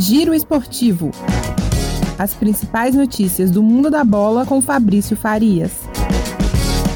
Giro 0.00 0.32
Esportivo. 0.32 1.10
As 2.16 2.32
principais 2.32 2.94
notícias 2.94 3.50
do 3.50 3.64
mundo 3.64 3.90
da 3.90 4.04
bola 4.04 4.46
com 4.46 4.60
Fabrício 4.60 5.16
Farias. 5.16 5.72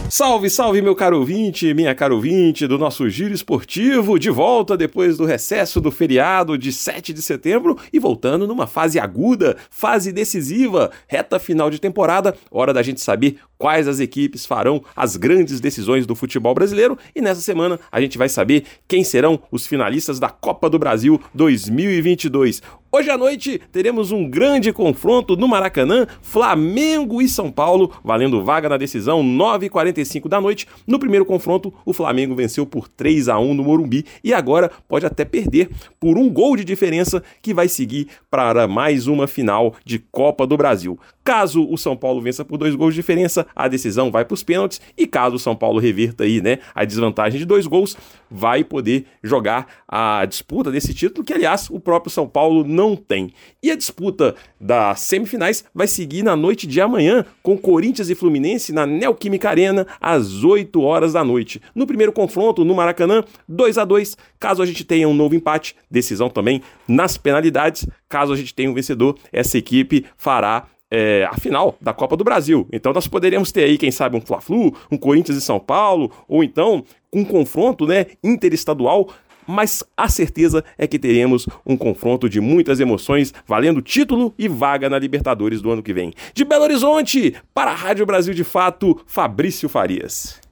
Salve, 0.08 0.48
salve, 0.50 0.82
meu 0.82 0.94
caro 0.94 1.18
ouvinte, 1.18 1.72
minha 1.74 1.94
caro 1.94 2.16
ouvinte 2.16 2.66
do 2.66 2.78
nosso 2.78 3.08
Giro 3.08 3.34
Esportivo, 3.34 4.18
de 4.18 4.30
volta 4.30 4.76
depois 4.76 5.16
do 5.16 5.24
recesso 5.24 5.80
do 5.80 5.90
feriado 5.90 6.56
de 6.56 6.70
7 6.70 7.12
de 7.12 7.22
setembro 7.22 7.76
e 7.92 7.98
voltando 7.98 8.46
numa 8.46 8.66
fase 8.66 9.00
aguda, 9.00 9.56
fase 9.70 10.12
decisiva, 10.12 10.92
reta 11.08 11.40
final 11.40 11.70
de 11.70 11.80
temporada, 11.80 12.36
hora 12.50 12.74
da 12.74 12.82
gente 12.82 13.00
saber 13.00 13.38
quais 13.56 13.88
as 13.88 14.00
equipes 14.00 14.44
farão 14.44 14.84
as 14.94 15.16
grandes 15.16 15.60
decisões 15.60 16.04
do 16.04 16.14
futebol 16.14 16.54
brasileiro 16.54 16.98
e 17.16 17.22
nessa 17.22 17.40
semana 17.40 17.80
a 17.90 18.00
gente 18.00 18.18
vai 18.18 18.28
saber 18.28 18.64
quem 18.86 19.02
serão 19.02 19.40
os 19.50 19.66
finalistas 19.66 20.20
da 20.20 20.28
Copa 20.28 20.68
do 20.68 20.78
Brasil 20.78 21.18
2022. 21.32 22.60
Hoje 22.94 23.08
à 23.08 23.16
noite 23.16 23.58
teremos 23.72 24.12
um 24.12 24.28
grande 24.28 24.70
confronto 24.70 25.34
no 25.34 25.48
Maracanã, 25.48 26.06
Flamengo 26.20 27.22
e 27.22 27.28
São 27.28 27.50
Paulo, 27.50 27.90
valendo 28.04 28.44
vaga 28.44 28.68
na 28.68 28.76
decisão 28.76 29.22
9h45 29.22 30.28
da 30.28 30.38
noite. 30.38 30.66
No 30.86 30.98
primeiro 30.98 31.24
confronto, 31.24 31.72
o 31.86 31.94
Flamengo 31.94 32.34
venceu 32.34 32.66
por 32.66 32.88
3 32.88 33.30
a 33.30 33.38
1 33.38 33.54
no 33.54 33.64
Morumbi 33.64 34.04
e 34.22 34.34
agora 34.34 34.70
pode 34.86 35.06
até 35.06 35.24
perder 35.24 35.70
por 35.98 36.18
um 36.18 36.28
gol 36.28 36.54
de 36.54 36.66
diferença 36.66 37.22
que 37.40 37.54
vai 37.54 37.66
seguir 37.66 38.08
para 38.30 38.68
mais 38.68 39.06
uma 39.06 39.26
final 39.26 39.74
de 39.86 39.98
Copa 39.98 40.46
do 40.46 40.58
Brasil. 40.58 41.00
Caso 41.24 41.66
o 41.66 41.78
São 41.78 41.96
Paulo 41.96 42.20
vença 42.20 42.44
por 42.44 42.58
dois 42.58 42.74
gols 42.74 42.92
de 42.92 43.00
diferença, 43.00 43.46
a 43.56 43.68
decisão 43.68 44.10
vai 44.10 44.24
para 44.24 44.34
os 44.34 44.42
pênaltis 44.42 44.82
e 44.98 45.06
caso 45.06 45.36
o 45.36 45.38
São 45.38 45.56
Paulo 45.56 45.78
reverta 45.78 46.24
aí, 46.24 46.42
né, 46.42 46.58
a 46.74 46.84
desvantagem 46.84 47.38
de 47.38 47.46
dois 47.46 47.66
gols, 47.66 47.96
vai 48.30 48.64
poder 48.64 49.06
jogar 49.22 49.66
a 49.88 50.26
disputa 50.26 50.70
desse 50.70 50.92
título 50.92 51.24
que 51.24 51.32
aliás 51.32 51.70
o 51.70 51.78
próprio 51.78 52.10
São 52.10 52.26
Paulo 52.26 52.64
não 52.64 52.81
tem. 52.96 53.32
E 53.62 53.70
a 53.70 53.76
disputa 53.76 54.34
das 54.60 55.00
semifinais 55.00 55.64
vai 55.74 55.86
seguir 55.86 56.22
na 56.22 56.34
noite 56.34 56.66
de 56.66 56.80
amanhã 56.80 57.24
com 57.42 57.56
Corinthians 57.56 58.10
e 58.10 58.14
Fluminense 58.14 58.72
na 58.72 58.84
Neoquímica 58.86 59.48
Arena 59.48 59.86
às 60.00 60.44
8 60.44 60.80
horas 60.80 61.12
da 61.12 61.24
noite. 61.24 61.60
No 61.74 61.86
primeiro 61.86 62.12
confronto 62.12 62.64
no 62.64 62.74
Maracanã, 62.74 63.24
2 63.48 63.78
a 63.78 63.84
2. 63.84 64.16
Caso 64.38 64.62
a 64.62 64.66
gente 64.66 64.84
tenha 64.84 65.08
um 65.08 65.14
novo 65.14 65.34
empate, 65.34 65.76
decisão 65.90 66.28
também 66.28 66.62
nas 66.86 67.16
penalidades. 67.16 67.86
Caso 68.08 68.32
a 68.32 68.36
gente 68.36 68.54
tenha 68.54 68.70
um 68.70 68.74
vencedor, 68.74 69.16
essa 69.32 69.56
equipe 69.56 70.04
fará 70.16 70.66
é, 70.92 71.24
a 71.24 71.34
final 71.38 71.74
da 71.80 71.94
Copa 71.94 72.18
do 72.18 72.22
Brasil. 72.22 72.68
Então 72.70 72.92
nós 72.92 73.08
poderíamos 73.08 73.50
ter 73.50 73.64
aí, 73.64 73.78
quem 73.78 73.90
sabe, 73.90 74.14
um 74.14 74.20
Fla-Flu, 74.20 74.76
um 74.90 74.98
Corinthians 74.98 75.38
e 75.38 75.40
São 75.40 75.58
Paulo, 75.58 76.12
ou 76.28 76.44
então 76.44 76.84
um 77.10 77.24
confronto 77.24 77.86
né, 77.86 78.06
interestadual 78.22 79.08
mas 79.46 79.84
a 79.96 80.08
certeza 80.08 80.64
é 80.76 80.86
que 80.86 80.98
teremos 80.98 81.46
um 81.64 81.76
confronto 81.76 82.28
de 82.28 82.40
muitas 82.40 82.80
emoções, 82.80 83.32
valendo 83.46 83.80
título 83.80 84.34
e 84.38 84.48
vaga 84.48 84.90
na 84.90 84.98
Libertadores 84.98 85.62
do 85.62 85.70
ano 85.70 85.82
que 85.82 85.92
vem. 85.92 86.12
De 86.34 86.44
Belo 86.44 86.64
Horizonte, 86.64 87.34
para 87.54 87.70
a 87.70 87.74
Rádio 87.74 88.04
Brasil 88.04 88.34
de 88.34 88.44
Fato, 88.44 89.00
Fabrício 89.06 89.68
Farias. 89.68 90.42